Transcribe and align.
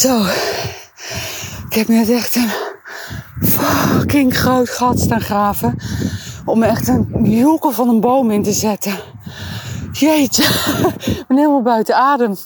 Zo. 0.00 0.24
Ik 1.68 1.74
heb 1.74 1.88
net 1.88 2.10
echt 2.10 2.36
een 2.36 2.50
fucking 3.40 4.36
groot 4.36 4.70
gat 4.70 5.00
staan 5.00 5.20
graven. 5.20 5.76
Om 6.44 6.62
echt 6.62 6.88
een 6.88 7.08
joekel 7.22 7.70
van 7.70 7.88
een 7.88 8.00
boom 8.00 8.30
in 8.30 8.42
te 8.42 8.52
zetten. 8.52 8.98
Jeetje. 9.92 10.42
Ik 11.04 11.24
ben 11.28 11.36
helemaal 11.36 11.62
buiten 11.62 11.96
adem. 11.96 12.36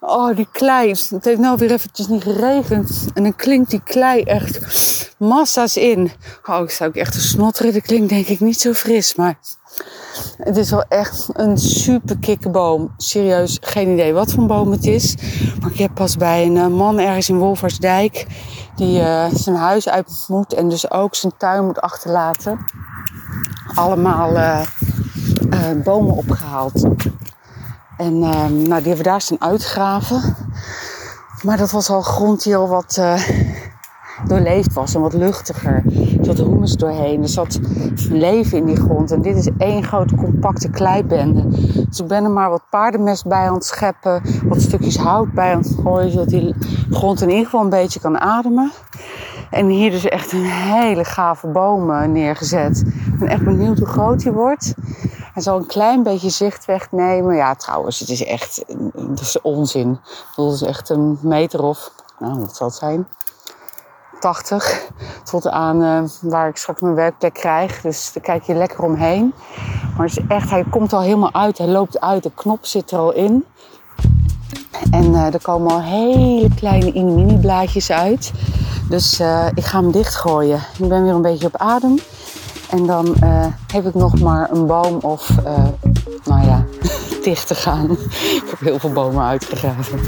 Oh, 0.00 0.36
die 0.36 0.48
klei. 0.52 0.88
Het 0.88 1.24
heeft 1.24 1.40
nou 1.40 1.58
weer 1.58 1.72
eventjes 1.72 2.08
niet 2.08 2.22
geregend. 2.22 3.06
En 3.14 3.22
dan 3.22 3.36
klinkt 3.36 3.70
die 3.70 3.82
klei 3.84 4.22
echt 4.22 4.58
massa's 5.18 5.76
in. 5.76 6.10
Oh, 6.46 6.62
ik 6.62 6.70
zou 6.70 6.90
ook 6.90 6.96
echt 6.96 7.14
een 7.14 7.20
snotteren. 7.20 7.72
Dat 7.72 7.82
klinkt 7.82 8.08
denk 8.08 8.26
ik 8.26 8.40
niet 8.40 8.60
zo 8.60 8.72
fris. 8.72 9.14
Maar 9.14 9.38
het 10.38 10.56
is 10.56 10.70
wel 10.70 10.84
echt 10.88 11.28
een 11.32 11.58
super 11.58 12.18
kikkerboom. 12.18 12.94
Serieus, 12.96 13.58
geen 13.60 13.88
idee 13.92 14.12
wat 14.12 14.32
voor 14.32 14.46
boom 14.46 14.70
het 14.70 14.86
is. 14.86 15.16
Maar 15.60 15.70
ik 15.70 15.78
heb 15.78 15.94
pas 15.94 16.16
bij 16.16 16.46
een 16.46 16.56
eh, 16.56 16.66
man 16.66 16.98
ergens 16.98 17.28
in 17.28 17.38
Wolversdijk... 17.38 18.26
die 18.76 19.00
uh, 19.00 19.26
zijn 19.32 19.56
huis 19.56 19.88
uit 19.88 20.24
moet 20.28 20.52
en 20.54 20.68
dus 20.68 20.90
ook 20.90 21.14
zijn 21.14 21.32
tuin 21.36 21.64
moet 21.64 21.80
achterlaten... 21.80 22.58
allemaal 23.74 24.36
uh, 24.36 24.60
bomen 25.84 26.14
opgehaald. 26.14 26.86
En 27.96 28.18
nou, 28.18 28.58
die 28.58 28.68
hebben 28.68 28.96
we 28.96 29.02
daar 29.02 29.20
staan 29.20 29.40
uitgraven. 29.40 30.36
Maar 31.42 31.56
dat 31.56 31.70
was 31.70 31.90
al 31.90 32.02
grond 32.02 32.42
die 32.42 32.56
al 32.56 32.68
wat 32.68 33.00
doorleefd 34.26 34.72
was 34.72 34.94
en 34.94 35.00
wat 35.00 35.12
luchtiger. 35.12 35.82
Er 36.18 36.24
zat 36.24 36.36
humus 36.36 36.76
doorheen, 36.76 37.22
er 37.22 37.28
zat 37.28 37.58
leven 38.10 38.58
in 38.58 38.64
die 38.64 38.76
grond. 38.76 39.10
En 39.10 39.22
dit 39.22 39.36
is 39.36 39.48
één 39.58 39.84
grote 39.84 40.14
compacte 40.14 40.70
kleibende. 40.70 41.48
Dus 41.88 42.00
ik 42.00 42.06
ben 42.06 42.24
er 42.24 42.30
maar 42.30 42.50
wat 42.50 42.62
paardenmest 42.70 43.26
bij 43.26 43.48
aan 43.48 43.54
het 43.54 43.64
scheppen, 43.64 44.22
wat 44.44 44.60
stukjes 44.60 44.96
hout 44.96 45.32
bij 45.32 45.52
aan 45.52 45.58
het 45.58 45.76
gooien, 45.82 46.10
zodat 46.10 46.28
die 46.28 46.54
grond 46.90 47.20
in 47.22 47.28
ieder 47.28 47.44
geval 47.44 47.60
een 47.60 47.70
beetje 47.70 48.00
kan 48.00 48.18
ademen. 48.18 48.70
En 49.50 49.66
hier 49.66 49.90
dus 49.90 50.04
echt 50.04 50.32
een 50.32 50.44
hele 50.44 51.04
gave 51.04 51.46
boom 51.46 52.12
neergezet. 52.12 52.84
Ik 52.86 53.18
ben 53.18 53.28
echt 53.28 53.44
benieuwd 53.44 53.78
hoe 53.78 53.86
groot 53.86 54.20
die 54.20 54.32
wordt. 54.32 54.74
Hij 55.32 55.42
zal 55.42 55.56
een 55.56 55.66
klein 55.66 56.02
beetje 56.02 56.30
zicht 56.30 56.64
wegnemen. 56.64 57.36
Ja, 57.36 57.54
trouwens, 57.54 57.98
het 57.98 58.08
is 58.08 58.24
echt 58.24 58.64
dat 58.92 59.20
is 59.20 59.40
onzin. 59.40 59.98
Dat 60.36 60.52
is 60.52 60.62
echt 60.62 60.88
een 60.88 61.18
meter 61.22 61.62
of, 61.62 61.92
nou, 62.18 62.38
wat 62.38 62.56
zal 62.56 62.66
het 62.66 62.76
zijn? 62.76 63.06
80 64.20 64.90
tot 65.24 65.48
aan 65.48 65.82
uh, 65.82 66.02
waar 66.20 66.48
ik 66.48 66.56
straks 66.56 66.80
mijn 66.80 66.94
werkplek 66.94 67.34
krijg. 67.34 67.80
Dus 67.80 68.10
daar 68.12 68.22
kijk 68.22 68.42
je 68.42 68.54
lekker 68.54 68.82
omheen. 68.82 69.34
Maar 69.96 70.06
het 70.06 70.18
is 70.18 70.24
echt, 70.28 70.50
hij 70.50 70.64
komt 70.70 70.92
al 70.92 71.00
helemaal 71.00 71.34
uit. 71.34 71.58
Hij 71.58 71.66
loopt 71.66 72.00
uit. 72.00 72.22
De 72.22 72.30
knop 72.34 72.66
zit 72.66 72.90
er 72.90 72.98
al 72.98 73.12
in. 73.12 73.44
En 74.90 75.04
uh, 75.04 75.34
er 75.34 75.42
komen 75.42 75.72
al 75.72 75.82
hele 75.82 76.54
kleine 76.54 76.92
mini 76.92 77.38
blaadjes 77.38 77.90
uit. 77.90 78.32
Dus 78.88 79.20
uh, 79.20 79.46
ik 79.54 79.64
ga 79.64 79.80
hem 79.80 79.90
dichtgooien. 79.90 80.60
Ik 80.78 80.88
ben 80.88 81.02
weer 81.02 81.14
een 81.14 81.22
beetje 81.22 81.46
op 81.46 81.56
adem. 81.56 81.98
En 82.70 82.86
dan 82.86 83.16
heb 83.72 83.86
ik 83.86 83.94
nog 83.94 84.20
maar 84.20 84.50
een 84.50 84.66
boom 84.66 84.98
of, 84.98 85.30
nou 86.24 86.46
ja, 86.46 86.64
dicht 87.24 87.46
te 87.46 87.54
gaan. 87.54 87.90
ik 88.42 88.44
heb 88.46 88.60
heel 88.60 88.78
veel 88.78 88.92
bomen 88.92 89.24
uitgegraven. 89.24 90.00